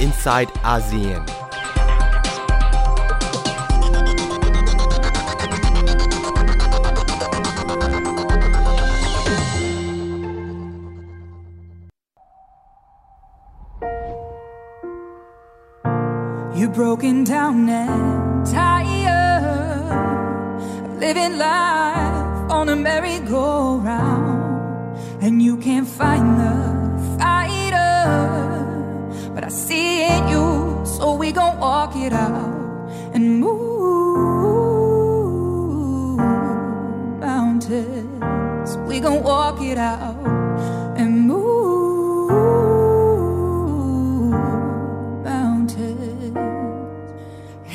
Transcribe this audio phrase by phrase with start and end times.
[0.00, 1.26] inside ASEAN.
[16.58, 19.92] You're broken down and tired
[20.84, 22.74] of living life on a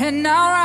[0.03, 0.62] And now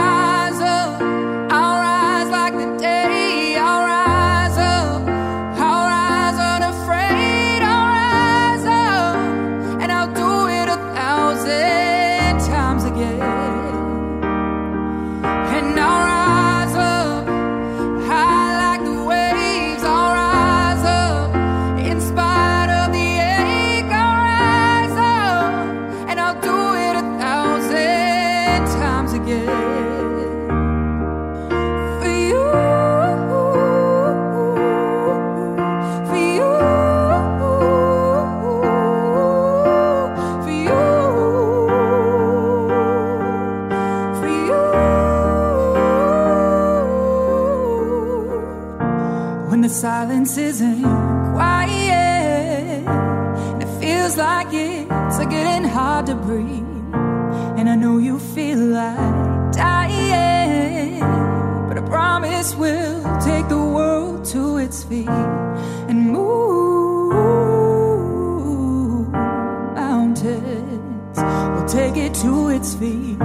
[49.68, 50.82] the silence isn't
[51.34, 56.64] quiet, and it feels like it's getting hard to breathe.
[57.58, 61.00] And I know you feel like dying,
[61.68, 65.06] but I promise we'll take the world to its feet
[65.90, 67.12] and move
[69.74, 71.18] mountains.
[71.18, 73.18] We'll take it to its feet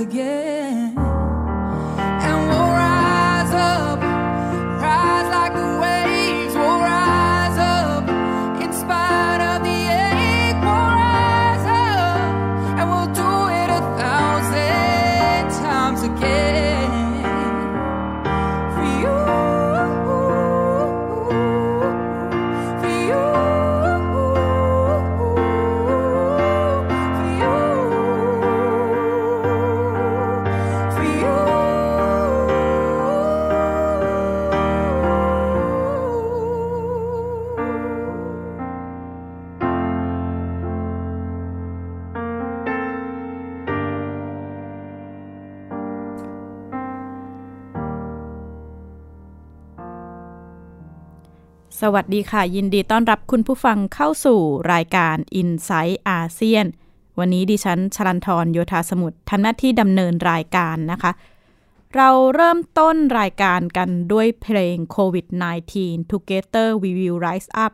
[0.00, 0.67] again.
[51.94, 54.40] วัสดีค่ะ ยินดีต้อนรับคุณผู้ฟังเข้าสู่
[54.72, 56.66] รายการ i n s i ซต์อาเซียน
[57.18, 61.12] วันนี้ดิฉันชลันทรโยธาสมุทรทำหน้าที่ดำเนินรายการนะคะ
[61.96, 65.74] เราเริ่มต้นรายการกันด้วยเพลง COVID-19
[66.12, 67.72] Together We Will Rise Up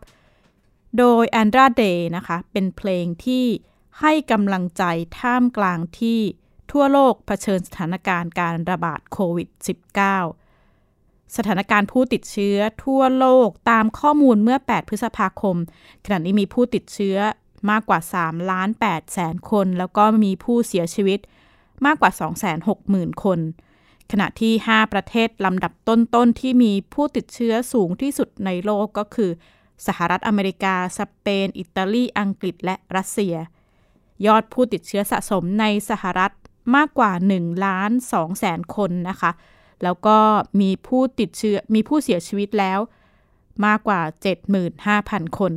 [0.99, 3.47] โดย Andra Day นะคะ เป็นเพลงที่
[4.01, 4.83] ให้กำลังใจ
[5.19, 6.21] ท่ามกลางที่
[6.71, 9.49] ทั่วโลกเผชิญสถานการณ์การระบาดโควิด
[10.19, 10.44] -19
[11.37, 15.57] สถานการณ์ผู้ติดเชื้อทั่วโลกตามข้อมูลเมื่อ 8 พฤษภาคม
[16.05, 17.19] ขณะนี้มีผู้ติดเชื้อ
[17.71, 21.21] มากกว่า 3 ล้าน8แสนคน แล้วก็มีผู้เสียชีวิต
[21.87, 22.11] มากกว่า
[22.67, 23.39] 260,000 คน
[24.13, 29.31] ขณะที่ 5 ประเทศลำดับต้นๆ ที่มีผู้ติดเชื้อสูงที่สุดในโลกก็คือ
[29.87, 33.35] สหรัฐอเมริกา สเปน อิตาลี อังกฤษ และรัสเซีย
[34.27, 36.33] ยอดผู้ติดเชื้อสะสมในสหรัฐ
[36.77, 39.31] มากกว่า1ล้าน2แสนคนนะคะ
[39.83, 40.19] แล้วก็
[40.61, 42.79] มีผู้ติดเชื้อมีผู้เสียชีวิตแล้ว
[43.67, 44.01] มากกว่า
[44.69, 45.53] 75,000 คน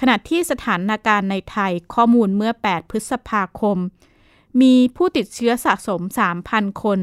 [0.00, 3.78] ขณะที่สถานการณ์ในไทยข้อมูลเมื่อ 8 พฤษภาคม
[4.60, 6.00] มีผู้ติดเชื้อสะสม
[6.42, 6.98] 3,000 คน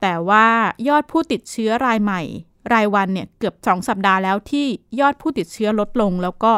[0.00, 0.46] แต่ว่า
[0.88, 2.22] ยอดผู้ติดเชื้อรายใหม่
[2.72, 4.66] รายวันเนี่ยเกือบ 2 สัปดาห์แล้วที่
[5.00, 6.52] ยอดผู้ติดเชื้อลดลง แล้วก็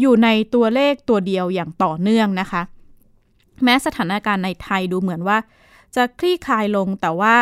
[0.00, 2.62] อยู่ในตัวเลขตัวเดียวอย่างต่อเนื่องนะคะ
[3.64, 5.38] แม้สถานการณ์ในไทยดูเหมือนว่า
[5.94, 7.36] จะคลี่คลายลงแต่ว่า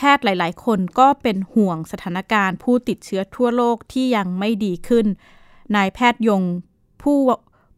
[0.00, 5.06] แพทย์หลาย ๆ คนก็เป็นห่วงสถานการณ์ผู้ติดเชื้อทั่วโลกที่ยังไม่ดีขึ้น
[5.76, 6.42] นายแพทย์ยง
[7.02, 7.18] ผู้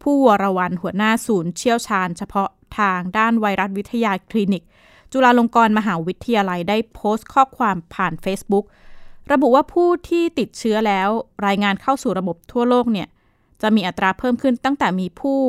[0.02, 4.62] ผู้วรวันหัวหน้าศูนย์เชี่ยวชาญเฉพาะทางด้านไวรัสวิทยาคลินิก
[5.12, 8.64] จุฬาลงกรณ์มหาวิทยาลัยได้โพสต์ข้อความผ่าน Facebook
[9.32, 11.08] ระบุว่าผู้ที่ติดเชื้อแล้ว
[11.46, 13.08] รายงานเข้าสู่ระบบทั่วโลกเนี่ย
[13.62, 15.40] จะมีอัตราเพิ่มขึ้นตั้งแต่มีผู้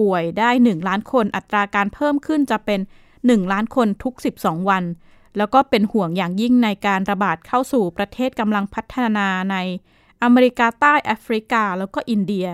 [0.00, 2.80] ป่วยได้ 1 ล้านคน อัตราการเพิ่มขึ้นจะเป็น
[3.16, 4.84] 1 ล้านคนทุก 12 วัน
[5.36, 9.56] แล้วก็เป็นห่วงอย่างยิ่งในการระบาดเข้าสู่ประเทศกำลังพัฒนาใน
[10.22, 12.46] อเมริกาใต้แอฟริกา แล้วก็อินเดีย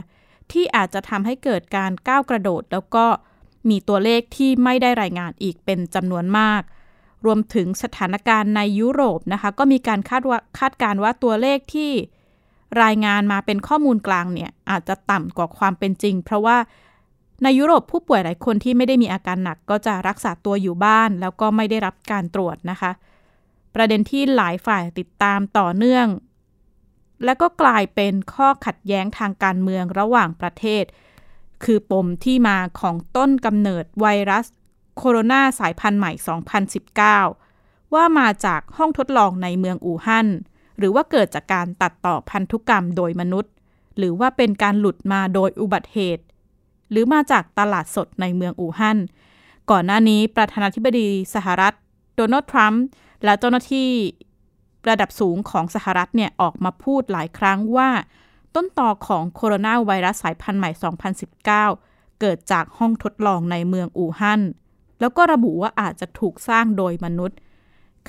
[0.52, 3.06] ที่อาจจะทำให้เกิดการก้าวกระโดด แล้วก็
[3.69, 6.62] มีตัวเลขที่ไม่ได้รายงานอีกเป็นจำนวนมาก
[7.25, 11.90] รวมถึงสถานการณ์ในยุโรปนะคะ ก็มีการคาดว่าคาดการว่าตัวเลขที่
[12.82, 16.56] รายงานมาเป็นข้อมูลกลางเนี่ยอาจจะต่ำกว่าความเป็นจริง เพราะว่า
[17.42, 22.90] ในยุโรปผู้ป่วยหลายคนที่ไม่ได้มีอาการหนักก็จะรักษาตัวอยู่บ้าน แล้วก็ไม่ได้รับการตรวจนะคะ
[23.74, 26.06] ประเด็นที่หลายฝ่ายติดตามต่อเนื่อง
[27.24, 30.84] และก็กลายเป็นข้อขัดแย้งทางการเมืองระหว่างประเทศ
[31.64, 34.46] คือปมที่มาของต้นกำเนิดไวรัส
[34.96, 36.12] โคโรนาสายพันธุ์ใหม่
[37.02, 40.28] 2019 ว่ามาจากห้องทดลองในเมืองอู่ฮั่น
[40.78, 43.52] หรือว่าเกิดจากการตัดต่อพันธุกรรมโดยมนุษย์
[43.98, 46.24] หรือว่าเป็นการหลุดมาโดยอุบัติเหตุ
[46.90, 48.98] หรือมาจากตลาดสดในเมืองอู่ฮั่น
[49.70, 51.74] ก่อนหน้านี้ประธานาธิบดีสหรัฐ
[52.16, 52.84] โดนัลด์ทรัมป์
[53.24, 53.88] และเจ้าหน้าที่
[54.88, 57.90] ระดับสูงของสหรัฐเนี่ยออกมาพูดหลายครั้งว่า
[58.54, 60.70] ต้นต่อของโคโรนาไวรัสสายพันธุ์ใหม่
[61.44, 61.44] 2019
[62.20, 64.40] เกิดจากห้องทดลองในเมืองอู่ฮั่น
[65.00, 67.38] แล้วก็ระบุว่าอาจจะถูกสร้างโดยมนุษย์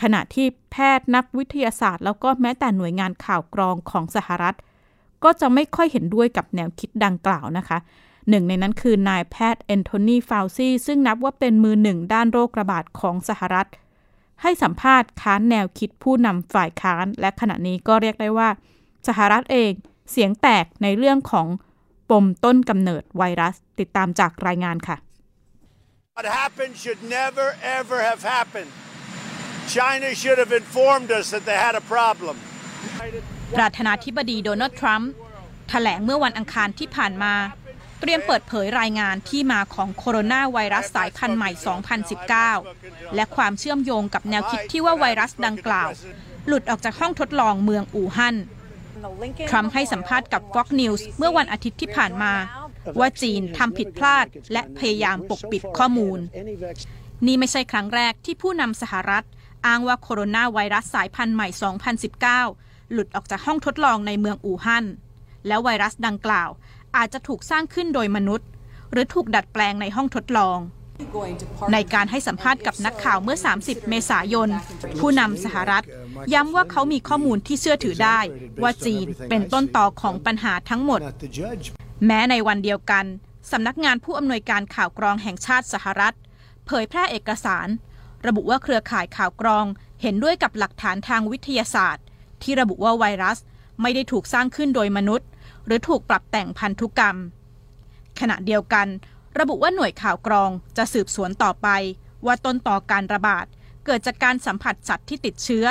[0.01, 4.55] ขณะที่แพทย์นักวิทยาศาสตร์ แล้วก็แม้แต่หน่วยงานข่าวกรองของสหรัฐ
[5.23, 7.77] ก็จะไม่ค่อยเห็นด้วยกับแนวคิดดังกล่าวนะคะ
[8.29, 13.67] หนึ่งในนั้นคือนายแพทย์แอนโทนีฟาวซีซึ่งนับว่าเป็นมือหนึ่งด้านโรคระบาดของสหรัฐ
[14.41, 18.49] ให้สัมภาษณ์ค้านแนวคิดผู้นำฝ่ายค้าน และขณะนี้ก็เรียกได้ว่า
[19.07, 19.71] สหรัฐเอง
[20.11, 21.47] เสียงแตกในเรื่องของ
[22.09, 24.97] ปมต้นกำเนิดไวรัสติดตามจากรายงานค่ะ
[26.17, 27.47] What happened should never
[27.79, 28.71] ever have happened.
[29.77, 32.35] China should have informed us that they had a problem.
[33.57, 35.11] ประธานาธิบดีโดนัลด์ทรัมป์
[35.69, 37.33] แถลงเมื่อวันอังคารที่ผ่านมา
[37.99, 41.51] เตรียมเปิดเผยรายงานที่มาของโคโรนาไวรัสสายพันธุ์ใหม่
[42.33, 45.89] 2019 และความเชื่อมโยงกับแนวคิดที่ว่าไวรัสดังกล่าว
[46.47, 48.35] หลุดออกจากห้องทดลองเมืองอู่ฮั่น
[49.49, 52.33] ทรัมป์ให้สัมภาษณ์กับ Fox News เมื่อวันอาทิตย์ที่ผ่านมา
[52.99, 56.19] ว่าจีนทำผิดพลาดและพยายามปกปิดข้อมูล
[57.25, 59.25] นี่ไม่ใช่ครั้งแรกที่ผู้นำสหรัฐ
[59.65, 61.47] อ้างว่าโคโรนาไวรัสสายพันธุ์ใหม่
[62.19, 64.85] 2019 หลุดออกจากห้องทดลองในเมืองอู่ฮั่น
[65.47, 66.49] และไวรัสดังกล่าว
[66.97, 68.47] อาจจะถูกสร้างขึ้นโดยมนุษย์
[68.91, 70.57] หรือถูกดัดแปลงในห้องทดลอง
[71.73, 74.49] ในการให้สัมภาษณ์กับนักข่าวเมื่อ 30 เมษายน
[74.99, 75.83] ผู้นำสหรัฐ
[76.33, 78.19] ย้ำว่าเขามีข้อมูลที่เชื่อถือได้
[78.61, 80.99] ว่าจีนเป็นต้นต่อของปัญหาทั้งหมด
[82.05, 83.05] แม้ในวันเดียวกัน
[83.51, 86.15] สำนักงานผู้อำนวยการข่าวกรองแห่งชาติสหรัฐ
[86.65, 87.67] เผยแพร่เอกสาร
[88.27, 89.65] ระบุว่าเครือข่ายข่าวกรอง
[90.01, 92.05] เห็นด้วยกับหลักฐานทางวิทยาศาสตร์
[92.43, 93.37] ที่ระบุว่าไวรัส
[93.81, 95.27] ไม่ได้ถูกสร้างขึ้นโดยมนุษย์
[95.67, 97.15] หรือถูกปรับแต่งพันธุกรรม
[98.19, 98.87] ขณะเดียวกัน
[99.39, 101.67] ระบุว่าหน่วยข่าวกรองจะสืบสวนต่อไป
[102.25, 103.45] ว่าต้นต่อการระบาด
[103.85, 105.65] เกิดจากการสัมผัสสัตว์ที่ติดเชื้อ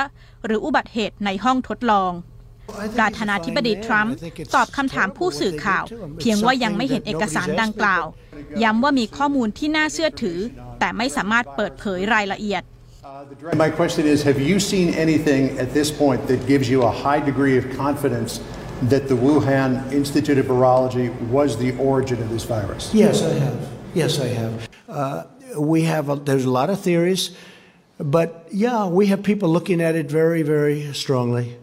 [0.45, 2.13] หรืออุบัติเหตุในห้องทดลอง
[2.97, 4.15] ประธานาธิบดีทรัมป์
[4.55, 5.85] ตอบคำถามผู้สื่อข่าว
[6.19, 8.05] เพียงว่ายังไม่เห็นเอกสารดังกล่าว
[8.63, 10.39] ย้ำว่ามีข้อมูลที่น่าเชื่อถือ
[10.79, 12.63] แต่ไม่สามารถเปิดเผยรายละเอียด
[13.65, 17.23] My question is Have you seen anything at this point that gives you a high
[17.31, 18.33] degree of confidence
[18.83, 22.93] that the Wuhan Institute of Virology was the origin of this virus?
[22.95, 23.69] Yes, I have.
[23.95, 24.69] Yes, I have.
[24.89, 25.25] Uh,
[25.59, 27.37] we have, a, there's a lot of theories,
[27.99, 31.57] but yeah, we have people looking at it very, very strongly.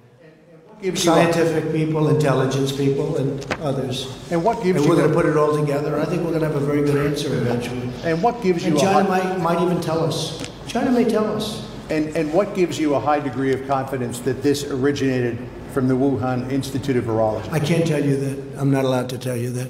[0.95, 4.19] Scientific people, intelligence people, and others.
[4.31, 4.89] And what gives and you?
[4.89, 5.97] We're going to put it all together.
[5.97, 7.89] I think we're going to have a very good answer eventually.
[8.03, 8.81] And what gives and you?
[8.81, 10.49] China might, might even tell us.
[10.67, 11.65] China may tell us.
[11.89, 15.37] And, and what gives you a high degree of confidence that this originated
[15.74, 17.48] from the Wuhan Institute of Virology?
[17.58, 18.36] I can't tell you that.
[18.60, 19.68] I'm not allowed to tell you that.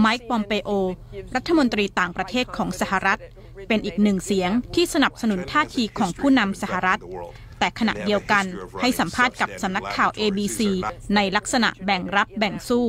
[0.00, 0.70] ไมค์ปอมเปโอ
[1.36, 3.20] รัฐมนตรีต่างประเทศของสหรัฐ
[3.68, 7.00] เป็นอีกหนึ่งเสียงที่สนับสนุนท่าทีของผู้นำสหรัฐ
[7.58, 8.44] แต่ขณะเดียวกัน
[8.80, 10.60] ให้สัมภาษณ์กับสำนักข่าว ABC
[11.16, 12.86] ในลักษณะแบ่งรับแบ่งสู้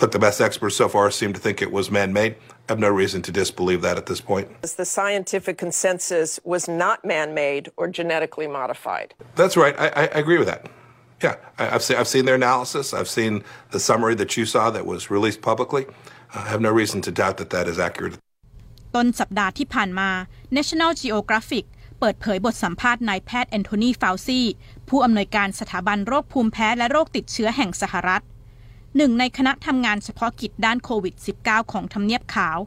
[0.00, 2.32] Look, the best experts so far seem to think it was man made.
[2.66, 4.46] I have no reason to disbelieve that at this point.
[4.62, 9.08] The scientific consensus was not man made or genetically modified.
[9.40, 9.74] That's right.
[9.78, 10.62] I, I agree with that.
[11.23, 12.93] Yeah, I, have seen, I've seen their analysis.
[12.93, 13.33] I've seen
[13.71, 15.83] the summary that you saw that was released publicly.
[16.35, 18.15] I have no reason to doubt that that is accurate.
[18.95, 20.09] ต้นสัปดาห์ที่ผ่านมา
[20.57, 21.65] National Geographic
[21.99, 24.41] เปิดเผยบทสัมภาษณ์นายแพทย์แอนโทนีฟาวซี
[24.89, 28.23] ผู้อำนวยการสถาบันโรคภูมิแพ้และโรคติดเชื้อแห่งสหรัฐ
[28.97, 32.57] หนึ่งในคณะทำงานเฉพาะกิจด้านโควิด -19 ของทำเนียบขาว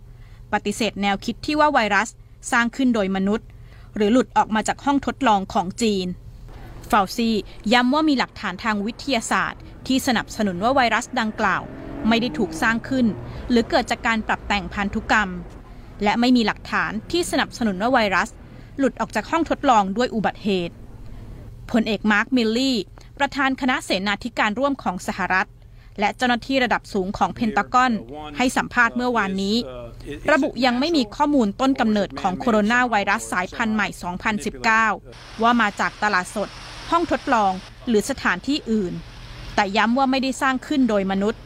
[0.52, 2.08] ปฏิเสธแนวคิดที่ว่าไวรัส
[2.52, 3.46] สร้างขึ้นโดยมนุษย์
[3.96, 6.06] หรือหลุดออกมาจากห้องทดลองของจีน
[6.90, 7.30] ฟาวซี
[7.72, 11.62] ย้ำว่ามีหลักฐานทางวิทยาศาสตร์ ที่สนับสนุนว่าไวรัสดังกล่าว
[12.08, 13.06] ไม่ได้ถูกสร้างขึ้น
[13.50, 15.30] หรือเกิดจากการปรับแต่งพันธุกรรม
[16.02, 18.28] และไม่มีหลักฐานที่สนับสนุนว่าไวรัส
[18.78, 20.74] หลุดออกจากห้องทดลองด้วยอุบัติเหตุ
[21.70, 22.76] พลเอกมาร์คมิลลี่
[23.18, 25.48] ประธานคณะเสนาธิการร่วมของสหรัฐ
[26.00, 27.92] และเจ้าหน้าที่ระดับสูงของเพนตากอน
[28.36, 29.56] ให้สัมภาษณ์เมื่อวานนี้
[30.32, 33.88] ระบุยังไม่มีข้อมูลต้นกำเนิดของโคโรนาไวรัสสายพันธุ์ใหม่
[34.64, 36.48] 2019 ว่ามาจากตลาดสด
[36.90, 37.52] ห้องทดลอง
[37.88, 38.92] หรือสถานที่อื่น
[39.54, 41.40] แต่ย้ำว่าไม่ได้สร้างขึ้นโดยมนุษย์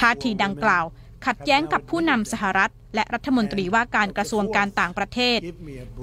[0.00, 0.84] ท่าทีดังกล่าว
[1.26, 5.38] ขัดแย้งกับผู้นำสหรัฐ และรัฐมนตรีว่าการกระทรวงการต่างประเทศ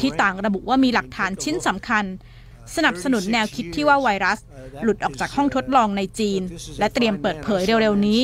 [0.02, 2.06] ที่ต่างระบุว่ามีหลักฐานชิ้นสำคัญ
[2.76, 4.40] สนับสนุนแนวคิดที่ว่าไวรัส
[4.84, 6.42] หลุดออกจากห้องทดลองในจีน
[6.80, 8.22] และเตรียมเปิดเผยเร็วๆนี้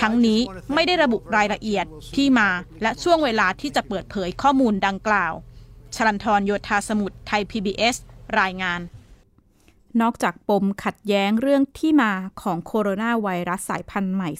[0.00, 0.40] ทั้งนี้
[0.74, 2.48] ไม่ได้ระบุรายละเอียดที่มา
[2.82, 5.32] และช่วงเวลาที่จะเปิดเผยข้อมูลดังกล่าว
[5.96, 7.96] ชลันทรโยธาสมุทรไทย PBS
[8.40, 8.80] รายงาน
[10.00, 14.30] นอกจากปมขัดแย้งเรื่องที่มาของโคโรนาไวรัสสายพันธุ์ใหม่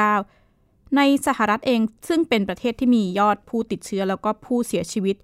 [0.00, 5.16] 2019 ในสหรัฐเองซึ่งเป็นประเทศที่มียอดผู้ติดเชื้อแล้วก็ผู้เสียชีวิต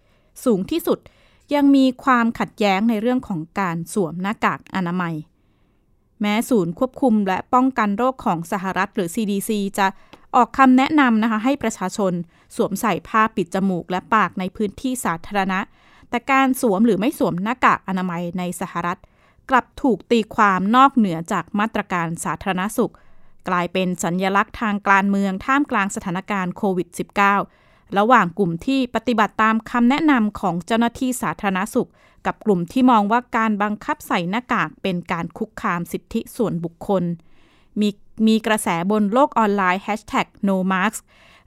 [0.45, 0.99] สูงที่สุด
[1.55, 5.15] ยังมีความขัดแย้งในเรื่องของการสวมหน้ากากอนามัย
[6.21, 9.87] แม้ศูนย์ควบคุมและป้องกันโรคของสหรัฐหรือ CDC จะ
[10.37, 12.13] ออกคำแนะนำนะคะให้ประชาชน
[12.57, 15.61] สวมใส่ผ้าปิดจมูกและปากในพื้นที่สาธารณะ
[16.11, 18.99] แต่การสวมหรือไม่สวมหน้ากากอนามัยในสหรัฐ
[19.51, 22.93] กลับถูกตีความนอกเหนือจากมาตรการสาธารณสุข
[23.49, 26.89] กลายเป็นสัญญลักษณ์ทางการเมืองท่ามกลางสถานการณ์โควิด
[27.39, 31.89] -19 ระหว่างกลุ่มที่ปฏิบัติตามคำแนะนำของเจ้าหน้าที่สาธารณสุข
[32.27, 37.05] กับกลุ่มที่มองว่าการบังคับใส่หน้ากากเป็นการคุกคามสิทธิส่วนบุคคล
[37.81, 37.89] มี
[38.27, 41.01] มีกระแสบนโลกออนไลน์ hashtag no mask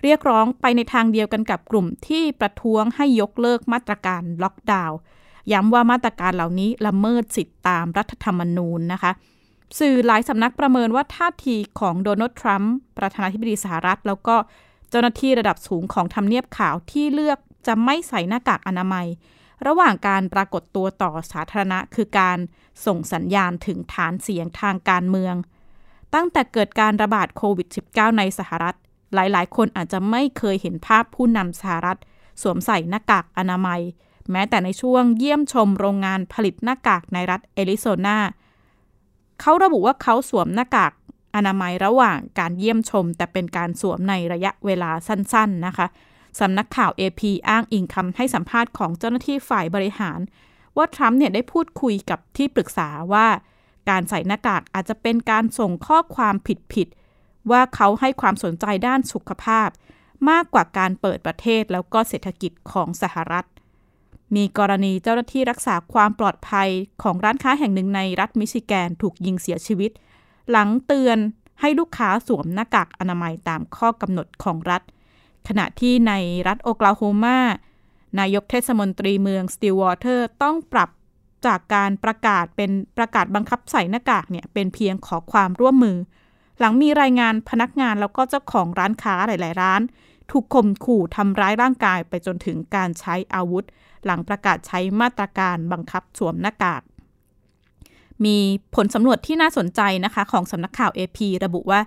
[0.03, 4.97] เรียกร้องไปในทางเดียวกันกับกลุ่มที่ประท้วงให้ยกเลิกมาตรการล็อกดาวน์
[5.51, 9.11] ย้ำว่ามาตรการเหล่านี้ละเมิดสิทธิตามรัฐธรรมนูญนะคะ
[9.79, 14.35] สื่อหลายสำนักประเมินว่าท่าทีของโดนัลด์ทรัมป์ประธานาธิบดีสหรัฐ แล้วก็
[14.89, 19.07] เจ้าหน้าที่ระดับสูงของทำเนียบขาวที่เลือกจะไม่ใส่หน้ากากอนามัย
[19.67, 22.37] ระหว่างการปรากฏตัวต่อสาธารณะ คือการ
[22.85, 25.35] ส่งสัญญาณถึงฐานเสียงทางการเมือง
[26.13, 28.75] ตั้งแต่เกิดการระบาดโควิด -19 ในสหรัฐ
[29.13, 31.99] หลายๆ คนอาจจะไม่เคยเห็นภาพผู้นำสหรัฐ
[32.41, 33.81] สวมใส่หน้ากากอนามัย
[34.31, 38.17] แม้แต่ในช่วงเยี่ยมชมโรงงานผลิตหน้ากากในรัฐเอริโซนา
[39.41, 40.91] เขาระบุว่าเขาสวมหน้ากาก
[41.35, 45.87] อนามัยระหว่างการเยี่ยมชม แต่เป็นการสวมในระยะเวลาสั้น ๆนะคะ
[46.39, 50.19] สำนักข่าว AP อ้างอิงคำให้สัมภาษณ์ของเจ้าหน้าที่ฝ่ายบริหาร
[50.77, 53.27] ว่าทรัมป์เนี่ยได้พูดคุยกับที่ปรึกษาว่า
[53.89, 56.35] การใส่หน้ากากอาจจะเป็นการส่งข้อความ
[56.73, 59.69] ผิดๆว่าเขาให้ความสนใจด้านสุขภาพ
[60.29, 63.45] มากกว่าการเปิดประเทศแล้วก็เศรษฐกิจของสหรัฐ
[64.35, 66.69] มีกรณีเจ้าหน้าที่รักษาความปลอดภัย
[67.03, 69.91] ของร้านค้าแห่งหนึ่งในรัฐมิชิแกนถูกยิงเสียชีวิต
[70.51, 71.17] หลังเตือน
[71.61, 74.81] ให้ลูกค้าสวมหน้ากากอนามัยตามข้อกำหนดของรัฐ
[75.47, 76.13] ขณะที่ใน
[76.47, 77.39] รัฐโอคลาโฮมา
[78.19, 80.89] นายกเทศมนตรีเมืองสติลวอเตอร์ต้องปรับ
[81.45, 85.97] จากการประกาศเป็นประกาศบังคับใส่หน้ากากเนี่ยเป็นเพียงขอความร่วมมือ
[86.59, 89.81] หลังมีรายงานพนักงานแล้วก็เจ้าของร้านค้าหลาย ๆ ร้าน
[90.31, 93.63] ถูกข่มขู่ทำร้ายร่างกายไปจนถึงการใช้อาวุธ
[94.05, 96.81] หลังประกาศใช้มาตรการบังคับสวมหน้ากาก
[98.25, 98.37] มี
[98.75, 101.81] ผลสำรวจที่น่าสนใจนะคะของสำนักข่าว AP ระบุว่า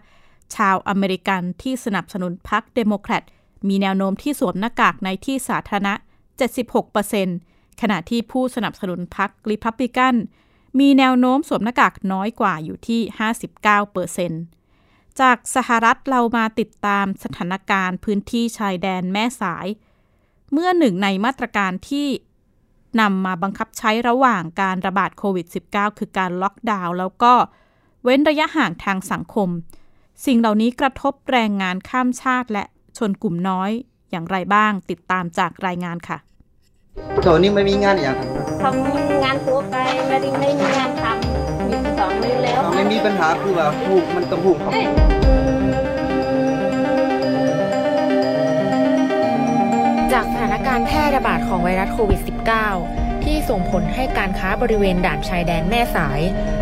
[0.56, 3.22] ชาวอเมริกันที่สนับสนุนพรรคเดโมแครต
[3.68, 5.94] มีแนวโน้มที่สวมหน้ากากในที่สาธารณะ
[7.06, 10.14] 76%ขณะที่ผู้สนับสนุนพรรคริพับลิกัน
[10.80, 13.00] มีแนวโน้มสวมหน้ากากน้อยกว่าอยู่ที่
[14.20, 14.55] 59%
[15.20, 19.66] จากสหรัฐเรามาติดตามสถานการณ์พื้นที่ชายแดนแม่สาย
[20.52, 22.08] เมื่อหนึ่งในมาตรการที่
[23.00, 27.32] นำมาบังคับใช้ระหว่างการระบาดโควิด -19 คือการล็อกดาวน์แล้วก็
[28.04, 29.49] เว้นระยะห่างทางสังคม
[30.26, 32.64] สิ่งเหล่านี้กระทบแรงงานข้ามชาติและ
[32.99, 33.70] ชนกลุ่มน้อย
[34.11, 36.18] อย่างไรบ้างติดตามจากรายงานค่ะ
[37.26, 38.16] ตอนนี้ไม่มีงานอย่าง
[38.62, 39.75] ทำงานตัวไป
[40.08, 41.35] ไม่ได้ไม่มีงานทำ
[42.12, 44.72] มีสองแล้วไม่มีปัญหาคือว่าผูกมันต้องผูกครับ
[50.12, 52.20] จากสถานการณ์แพร่ระบาดของไวรัสโควิด
[52.72, 56.20] -19 ที่ส่งผลให้การค้าบริเวณด่านชายแดนแม่สาย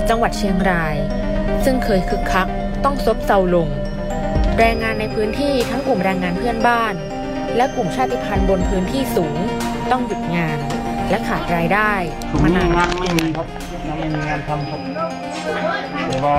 [0.08, 0.96] จังหวัดเชียงราย
[1.64, 2.48] ซึ่งเคยคึกคัก
[2.84, 3.68] ต้องซบเซาลง
[4.58, 6.94] แรงงานในพื้นที่ทั้งกลุ่มแรงงานเพื่อนบ้าน
[7.56, 9.36] และกลุ่มชาติพันธุ์บนพื้นที่สูง
[9.90, 10.58] ต้องหยุดงาน
[11.10, 11.92] และขาดรายได้
[12.42, 13.46] มานานงานไม่มีครับ
[13.84, 14.80] ไม่มีงานทำครับ
[16.06, 16.36] แต่ว่า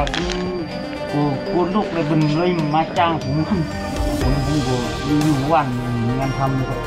[1.11, 3.61] กูกูลูกเลยเป็นเลยมาจ้างผมผม
[4.21, 4.53] ผมก็
[5.05, 5.67] อยู่วัน
[6.19, 6.79] งานทำครับ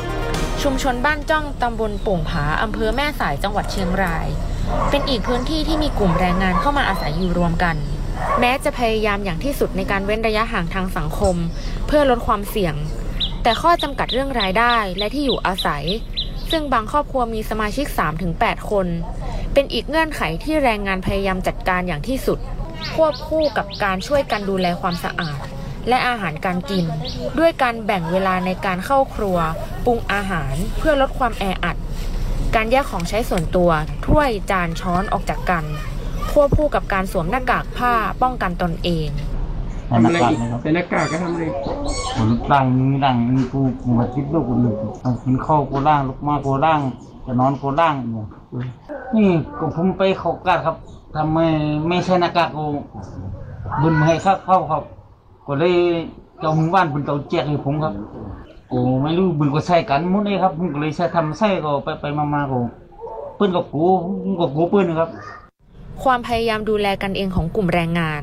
[0.63, 4.27] ชุมชนบ้านจ้องตำบลโป่งผาอำเภอแม่สายจังหวัดเชียงราย
[4.91, 7.77] เป็นอีกพื้นที่ที่มีกลุ่มแรงงานเข้ามาอาศัยอยู่รวมกัน
[8.41, 11.37] แม้จะพยายามอย่างที่สุดในการเว้นระยะห่างทางสังคม
[11.87, 12.75] เพื่อลดความเสี่ยง
[13.43, 15.85] แต่ข้อจำกัดเรื่องรายได้และที่อยู่อาศัย
[16.51, 17.87] ซึ่งบางครอบครัวมีสมาชิก
[18.29, 18.87] 3-8 คน
[19.53, 22.39] เป็นอีกเงื่อนไขที่แรงงานพยายามจัดการอย่างที่สุด
[22.95, 25.39] ควบคู่กับการช่วยกันดูแลความสะอาด
[25.89, 26.85] และอาหารการกิน
[27.39, 29.39] ด้วยการแบ่งเวลาในการเข้าครัว
[29.85, 31.77] ปรุงอาหารเพื่อลดความแออัด
[32.55, 33.71] การแยกของใช้ส่วนตัว
[34.07, 35.65] ถ้วยจานช้อนออกจากกัน
[36.33, 39.09] ควบคู่กับการสวมหน้ากากผ้าป้องกันตนเอง
[39.91, 40.19] ทำอะไร
[40.63, 41.45] เป็นหน้ากากก็ทำอะไร
[42.17, 44.75] ผมร่างมีร่างมีกูกูมาคิดลูกกูหนึ่ง
[45.23, 46.81] กินข้าวกูร่างลูกมากูร่าง
[47.27, 48.27] จะนอนกูร่างเนี่ย
[49.15, 49.29] นี่
[49.59, 50.77] ก็ผมไปเขากัดครับ
[51.15, 51.39] ทำไม
[51.89, 52.65] ไม่ใช่หน้ากากกู
[53.83, 54.83] บุญให้ข้าเข้าครับ
[55.47, 55.75] ก็เลย
[56.41, 57.95] เจ้ามือบ้านเป็นเจ้าแจกให้ผมครับ
[58.69, 62.59] โอ้ไม่รู้บุญก็ใส่กันมุดเลยครับผมก็เลยใช้ทำใส่ก็ไปไปมามาก็
[63.39, 63.85] ปืนกับกู
[64.41, 65.11] กับกูปืนครับ
[66.05, 68.23] ความพยายามดูแลกันเองของกลุ่มแรงงาน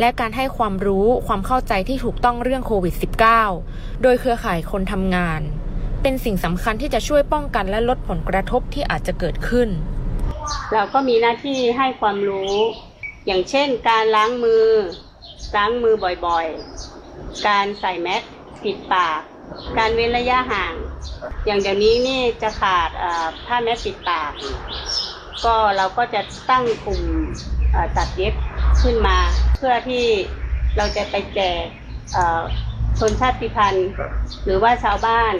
[0.00, 2.94] และการให้ความรู้ความเข้าใจที่ถูกต้องเรื่องโควิด
[3.48, 5.40] -19 โดยเครือข่ายคนทำงาน
[6.02, 9.68] เป็นสิ่งสำคัญที่จะช่วยป้องกันและลดผลกระทบที่อาจจะเกิดขึ้น
[10.72, 12.54] เราก็มีหน้าที่ให้ความรู้
[13.26, 14.66] อย่างเช่น การล้างมือ
[15.56, 15.94] ล้างมือ
[16.26, 18.22] บ่อยๆ การใส่แมส
[18.62, 19.20] ปิดปาก
[19.78, 20.74] การเว้นระยะห่าง
[21.46, 22.90] อย่างเดี๋ยวนี้นี่จะขาด
[23.46, 24.32] ผ้าแมสปิดปาก
[25.44, 26.20] ก็เราก็จะ
[26.50, 27.00] ตั้งกลุ่ม
[27.96, 28.34] ตัดเย็บ
[28.82, 29.18] ขึ้นมา
[29.56, 30.04] เพื่อที่
[30.76, 31.64] เราจะไปแจก
[32.98, 33.88] ชนชาติพันธุ์
[34.44, 35.34] หรือว่าชาวบ้าน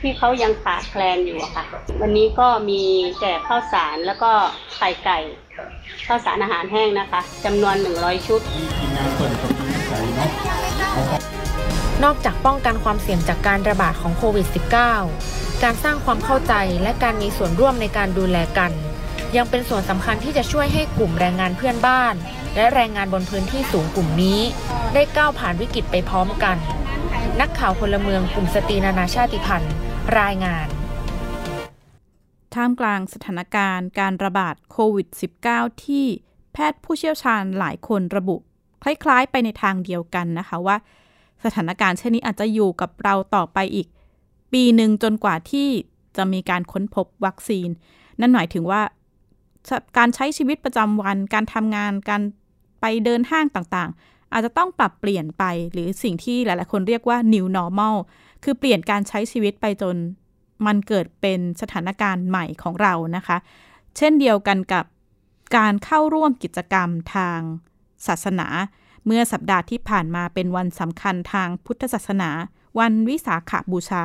[0.00, 1.64] ที่เขายังขาดแคลนอยู่ค่ะ
[2.00, 2.82] วันนี้ก็มี
[3.20, 4.30] แจกข้าวสารแล้วก็
[4.76, 5.18] ไข่ไก่
[6.06, 8.40] ข้าวสารอาหารแห้งนะคะจำนวน 100 ชุด
[12.04, 14.46] นอกจากป้องกันความเสี่ยงจากการระบาดของโควิด
[15.04, 18.72] -19 การสร้างความเข้าใจและการมีส่วนร่วมในการดูแลกัน
[19.36, 22.14] ยังเป็นส่วนสำคัญที่จะช่วยให้กลุ่มแรงงานเพื่อนบ้าน
[22.54, 24.40] และแรงงานบนพื้นที่สูงกลุ่มนี้
[24.94, 26.56] ได้ก้าวผ่านวิกฤตไปพร้อมกัน
[27.40, 29.74] นักข่าวพลเมืองกลุ่มสตรีนานาชาติพันธ์
[30.20, 30.66] รายงาน
[32.54, 35.06] ท่ามกลางสถานการณ์การระบาดโควิด
[35.46, 36.06] -19 ที่
[36.52, 38.36] แพทย์ผู้เชี่ยวชาญหลายคนระบุ
[38.82, 40.76] คล้ายๆ ไปในทางเดียวกันนะคะว่า
[41.44, 43.86] สถานการณ์เช่นนี้อาจจะอยู่กับเราต่อไปอีก
[44.52, 45.68] ปีหนึ่งจนกว่าที่
[46.16, 47.68] จะมีการค้นพบวัคซีน
[48.20, 48.82] นั่นหมายถึงว่า
[49.98, 52.22] การใช้ชีวิตประจำวัน การทำงาน การ
[52.80, 57.96] ไปเดินห้างต่างๆ อาจจะต้องปรับเปลี่ยนไปหรือสิ่งที่หลายๆ คนเรียกว่า new normal
[58.44, 59.96] คือเปลี่ยนการใช้ชีวิตไปจน
[60.66, 63.36] มันเกิดเป็นสถานการณ์ใหม่ของเรานะคะ
[63.96, 64.84] เช่นเดียวกันกับ
[65.56, 67.40] การเข้าร่วมกิจกรรมทาง
[68.06, 68.48] ศาสนา
[69.06, 72.30] เมื่อสัปดาห์ที่ผ่านมาเป็นวันสำคัญทางพุทธศาสนา
[72.78, 74.04] วันวิสาขบูชา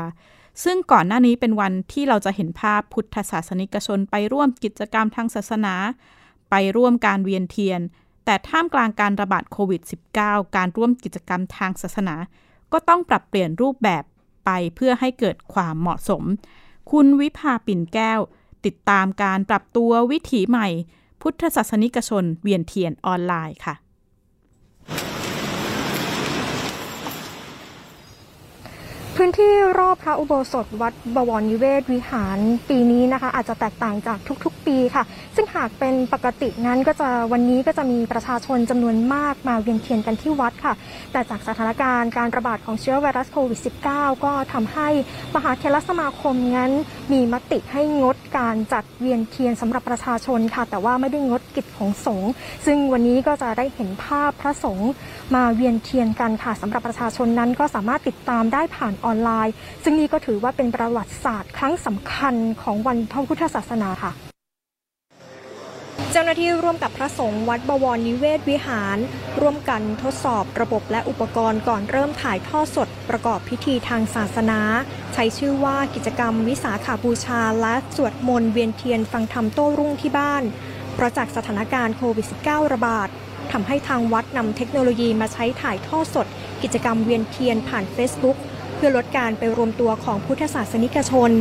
[0.64, 5.76] ซึ่งก่อนหน้านี้เป็นวันที่เราจะเห็นภาพพุทธศาสนิกชนไปร่วมกิจกรรมทางศาสนา
[6.50, 7.82] ไปร่วมการเวียนเทียน
[8.26, 9.82] แต่ท่ามกลางการระบาดโควิด
[10.18, 12.16] -19 การร่วมกิจกรรมทางศาสนา
[12.72, 14.04] ก็ต้องปรับเปลี่ยนรูปแบบ
[14.46, 16.24] ไปเพื่อให้เกิดความเหมาะสม
[16.92, 18.20] คุณวิภาปิ่นแก้ว
[18.66, 20.68] ติดตามการปรับตัววิถีใหม่
[21.22, 23.76] พุทธศาสนิกชนเวียนเทียนออนไลน์ค่ะ
[29.18, 35.04] พื้นที่รอบพระอุโบสถวัดบวรนิเวศวิหารปีนี้นะคะ อาจจะแตกต่างจากทุกๆปีค่ะ
[35.36, 40.74] ซึ่งหากเป็นปกตินั้นก็จะวันนี้ก็จะมีประชาชนจำนวนมากมาเวียนเทียนกันที่วัดค่ะ
[41.12, 43.60] แต่จากสถานการณ์การระบาดของเชื้อไวรัสโควิด
[43.92, 44.88] -19 ก็ทำให้
[45.36, 46.72] มหาเทรสมาคมงั้น
[47.12, 52.32] มีมติให้งดการจัดเวียนเทียนสำหรับประชาชนค่ะ แต่ว่าไม่ได้งดกิจของสงฆ์
[52.66, 54.92] ซึ่งวันนี้ก็จะได้เห็นภาพพระสงฆ์
[55.36, 64.14] มาเวียนเทียนกันค่ะสำหรับประชาชนนั้นก็สามารถติดตามได้ผ่านออนไลน์ ซึ่งนี่ก็ถือว่าเป็นประวัติศาสตร์ครั้งสำคัญของวันพระพุทธศาสนาค่ะ
[66.12, 68.98] เจ้าหน้าที่ร่วมกับพระสงฆ์วัดบวรนิเวศวิหาร
[69.40, 74.60] ร่วมกันทดสอบระบบและอุปกรณ์ก่อนเริ่มถ่ายทอดสดประกอบพิธีทางศาสนา
[75.14, 80.44] ใช้ชื่อว่ากิจกรรมวิสาขาบูชาและสวดมนต์เวียนเทียนฟังธรรมโต้รุ่งที่บ้าน
[80.94, 83.10] เพราะจากสถานการณ์โควิด -19 ระบาด
[83.52, 86.28] ทำให้ทางวัดนำเทคโนโลยีมาใช้ถ่ายทอดสด
[86.64, 88.38] กิจกรรมเวียนเทียนผ่าน Facebook
[88.82, 91.32] พื่อลดการไปรวมตัวของพุทธศาสนิกชน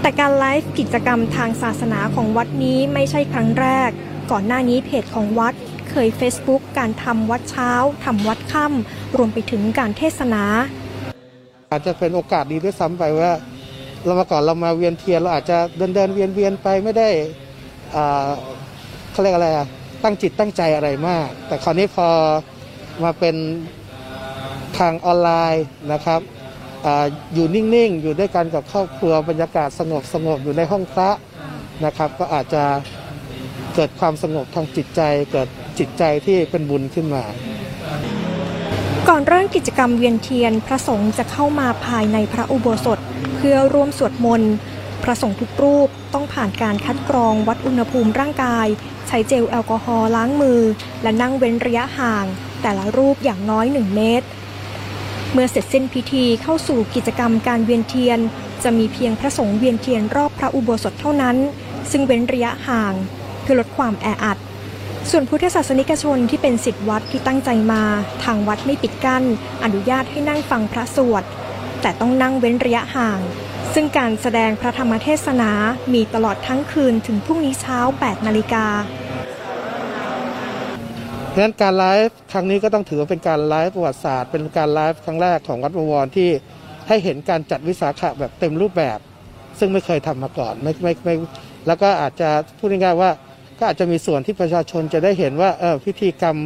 [0.00, 3.90] แต่การไลฟ์กิจกรรมทางศาสนาของวัดนี้ไม่ใช่ครั้งแรก
[4.30, 5.54] ก่อนหน้านี้เพจของวัด
[5.90, 7.70] เคย Facebook การทำวัดเช้า
[8.04, 10.42] ทำวัดค่ำรวมไปถึงการเทศนา
[11.70, 13.32] อาจจะเป็นโอกาสดีด้วยซ้ำไปว่า
[14.04, 17.08] เรามาก่อนเรามาเวียนเทียนเราอาจจะเดินเดินเวียนเวียนไปไม่ได้
[19.10, 19.66] เขาเรียกอะไรอะ
[20.02, 22.08] ตั้งจิตตั้งใจอะไรมาก แต่คราวนี้พอ
[23.04, 23.36] มาเป็น
[24.78, 26.20] ทางออนไลน์นะครับ
[27.34, 31.10] อยู่นิ่งๆ อยู่ด้วยกันกับครอบครัวบรรยากาศสงบสงบอยู่ในห้องพระ
[31.84, 32.64] นะครับ ก็อาจจะ
[33.74, 35.00] เกิดความสงบทางจิตใจ
[35.32, 37.24] เกิดจิตใจที่เป็นบุญขึ้นมา
[39.08, 42.98] ก่อนเริ่มกิจกรรมเวียนเทียน พระสงฆ์จะเข้ามาภายในพระอุโบสถ
[43.36, 44.54] เพื่อร่วมสวดมนต์
[45.02, 48.66] พระสงฆ์ทุกรูปต้องผ่านการคัดกรองวัดอุณหภูมิร่างกาย
[49.08, 50.60] ใช้เจลแอลกอฮอล์ล้างมือ
[51.02, 52.24] และนั่งเว้นระยะห่าง
[52.62, 54.26] แต่ละรูปอย่างน้อย 1 เมตร
[55.36, 58.20] เมื่อเสร็จสิ้นพิธีเข้าสู่กิจกรรมการเวียนเทียน
[58.62, 61.36] จะมีเพียงพระสงฆ์เวียนเทียนรอบพระอุโบสถเท่านั้น
[61.90, 62.94] ซึ่งเว้นระยะห่าง
[63.42, 64.38] เพื่อลดความแออัด
[65.10, 67.82] ส่วนพุทธศาสนิกชนที่เป็นสิทธิวัดที่ตั้งใจมา
[68.24, 69.24] ทางวัดไม่ปิดกั้น
[69.64, 71.24] อนุญาตให้นั่งฟังพระสวด
[71.80, 73.20] แต่ต้องนั่งเว้นระยะห่าง
[73.74, 75.50] ซึ่งการแสดงพระธรรมเทศนา
[75.92, 78.66] มีตลอดทั้งคืนถึงพรุ่งนี้เช้า 8 นาฬิกา
[81.34, 86.28] เพราะฉะนั้นการไลฟ์ครั้งนี้ก็ต้องถือว่าเป็นการไลฟ์ประวัติศาสตร์ เป็นการไลฟ์ครั้งแรกของวัดบวรที่
[86.88, 88.98] ให้เห็นการจัดวิสาขะแบบเต็มรูปแบบ
[89.58, 91.14] ซึ่งไม่เคยทำมาก่อนไม่ไม่ไม่
[91.66, 93.10] แล้วก็อาจจะพูดง่ายๆว่า
[93.58, 96.36] ก็อาจจะมีส่วนที่ประชาชนจะได้เห็นว่าเออพิธีกรรม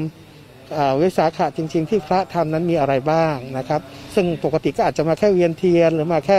[1.03, 3.81] วิสาขะจริง ๆ ที่พระทำนั้นมีอะไรบ้างนะครับ
[4.15, 6.39] ซึ่งปกติก็อาจจะมาแค่เวียนเทียน หรือมาแค่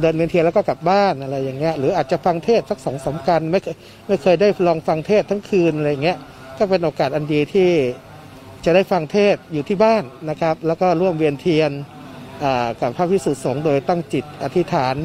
[0.00, 3.76] เดินเวียนเทียนแล้วก็กลับบ้านอะไรอย่างเงี้ยหรืออาจจะฟังเทศสักสองสามกันไม่เคย
[4.08, 6.18] ไม่เคยได้ลองฟังเทศทั้งคืนอะไรอย่างเงี้ย
[6.58, 7.70] ก็เป็นโอกาสอันดีที่
[8.64, 11.70] จะได้ฟังเทศน์อยู่ที่บ้านนะครับ แล้วก็ร่วมเวียนเทียน
[12.44, 14.96] อ่ากับพระพิสุทธิสงฆ์โดยตั้งจิตอธิษฐาน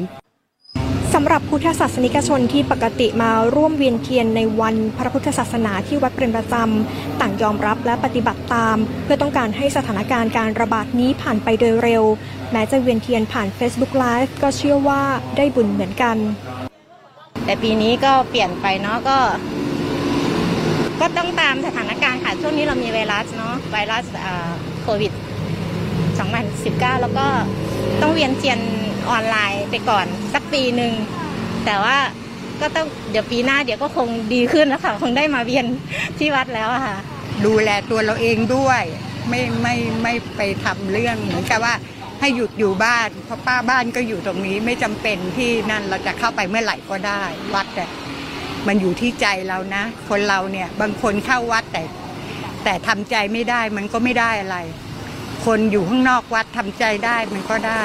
[1.14, 12.02] สำหรับพุทธศาสนิกชนที่ปกติมาร่วมเวียนเทียนในวันพระพุทธศาสนาที่วัดเป็นประจำต่างยอมรับและปฏิบัติตาม เพื่อต้องการให้สถานการณ์การระบาดนี้ผ่านไปโดยเร็ว
[12.52, 15.02] แม้จะเวียนเทียนผ่าน Facebook Live ก็เชื่อว่า
[15.36, 16.16] ได้บุญเหมือนกัน
[17.44, 19.18] แต่ปีนี้ก็เปลี่ยนไปเนาะก็
[21.00, 24.50] ก็ต้องตามสถานการณ์ค่ะ ช่วงนี้เรามีไวรัสเนาะไวรัสอ่า
[24.82, 25.12] โควิด
[26.26, 27.26] 2019 แล้วก็
[28.02, 28.60] ต้องเวียนเทียน
[29.10, 30.92] ออนไลน์ไปก่อนสักปีหนึ่ง
[31.64, 31.96] แต่ว่า
[32.60, 35.66] ก็ต้องเดี๋ยวปีหน้าเดี๋ยวก็คงดีขึ้นแล้วค่ะ คงได้มาเวียน
[36.18, 36.96] ที่วัดแล้วค่ะ
[37.46, 38.82] ดูแลตัวเราเองด้วย
[39.28, 41.74] ไม่ไม่ไม่ไปทำเรื่องเหมือนกับว่า
[42.20, 47.22] ให้หยุดอยู่บ้านเพราะป้าบ้านก็อยู่ตรงนี้ไม่จำเป็นที่นั่นเราจะเข้าไปเมื่อไหร่ก็ได้
[47.54, 47.84] วัดแต่
[48.66, 51.82] มันอยู่ที่ใจเรานะ คนเราเนี่ยบางคนเข้าวัดแต่
[52.64, 54.58] แต่ทำใจไม่ได้มันก็ไม่ได้อะไร
[55.44, 57.82] คนอยู่ข้างนอกวัดทำใจได้มันก็ได้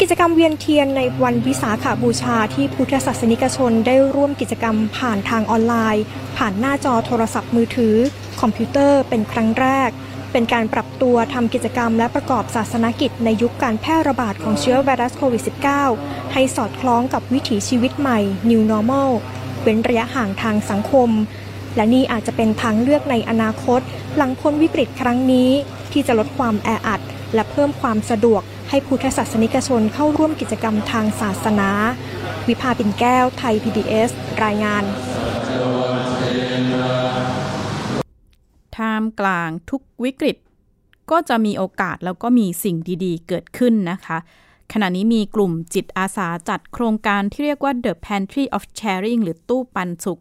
[0.00, 6.04] กิจกรรมเวียนเทียนในวันวิสาขาบูชาที่พุทธศาสนิกชนได้ร่วมกิจกรรมผ่านทางออนไลน์
[6.36, 7.96] ผ่านหน้าจอโทรศัพท์มือถือ
[8.40, 9.90] คอมพิวเตอร์เป็นครั้งแรก
[10.32, 15.42] เป็นการปรับตัวทำกิจกรรมและประกอบศาสนกิจในยุคการแพร่ระบาดของเชื้อไวรัสโควิด
[15.86, 18.18] -19 ให้สอดคล้องกับวิถีชีวิตใหม่
[18.50, 19.10] New Normal
[19.66, 21.10] เว้นระยะห่างทางสังคม
[21.76, 23.80] และนี่อาจจะเป็นทางเลือกในอนาคต
[24.16, 25.50] หลังพ้นวิกฤตครั้งนี้
[25.92, 27.00] ที่จะลดความแออัด
[27.34, 31.70] และเพิ่มความสะดวก ให้พุทธศาสนิกชนเข้าร่วมกิจกรรมทางศาสนา
[32.48, 34.10] วิภาปิ่นแก้วไทย PBS
[34.44, 34.84] รายงาน
[38.76, 40.36] ท่ามกลางทุกวิกฤต
[41.10, 44.18] ก็จะมีโอกาสแล้วก็มีสิ่งดีๆ เกิดขึ้นนะคะ
[44.72, 50.20] ขณะนี้มีกลุ่มจิตอาสาจัดโครงการที่เรียกว่า The Pantry of Sharing หรือตู้ปันสุข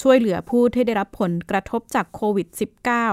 [0.00, 2.48] ช่วยเหลือผู้ที่ได้รับผลกระทบจากโควิด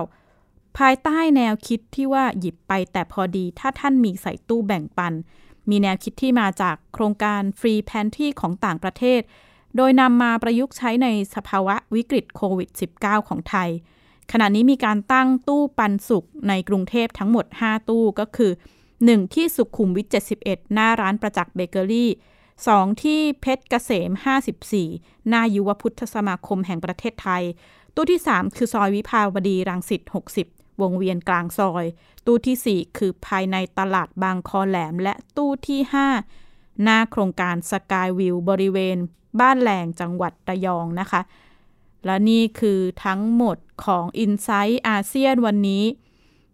[0.06, 5.13] -19 ภายใต้แนวคิดที่ว่าหยิบไปแต่พอดีถ้าท่านมีใส่ตู้แบ่งปัน
[5.69, 9.22] มีแนวคิดที่มาจากโครงการ Free Pantry ของต่างประเทศ
[9.76, 12.69] โดยนำมาประยุกต์ใช้ในสภาวะวิกฤตโควิด
[13.00, 13.69] -19 ของไทย
[14.32, 18.52] ขณะนี้มีการตั้งตู้ปันสุขในกรุงเทพทั้งหมด 5 ตู้ก็คือ
[19.08, 20.08] 1 ที่สุขุมวิท
[20.39, 22.10] 71 หน้าร้านประจักษ์เบเกอรี่
[22.56, 24.12] 2 ที่เพชรเกษม
[24.70, 27.44] 54 หน้ายุวพุทธสมาคมแห่งประเทศไทย
[27.96, 30.02] ตู้ที่ 3 คือซอยวิภาวดีรังสิต
[30.42, 31.86] 60 วงเวียนกลางซอย
[32.26, 35.80] ตู้ที่ 4 คือภายในตลาดบางคอแหลม และตู้ที่
[36.32, 38.98] 5 หน้าโครงการสกายวิวบริเวณ
[39.39, 41.22] บ้านแหลงจังหวัดระยองนะคะ
[42.06, 45.84] และนี่คือทั้งหมดของ i n s i ซต์อาเซียนวันนี้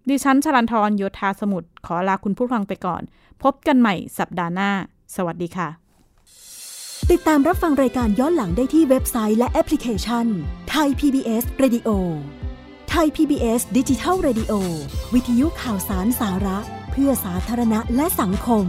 [0.08, 3.02] ดิฉันชลันทรโยธาสมุทรขอลาคุณผู้ฟังไปก่อน
[3.44, 4.72] พบกันใหม่สัปดาห์หน้า
[5.16, 5.70] สวัสดีค่ะ
[7.12, 10.26] ติดตามรับฟังรายการย้อนหลังได้ที่เว็บไซต์และแอปพลิเคชัน
[10.70, 11.90] ไทย PBS Radio
[12.90, 14.54] ไทย PBS ดิจิทัล Radio
[15.14, 16.58] วิทยุข่าวสารสาระ
[16.92, 18.66] เพื่อสาธารณะและสังคม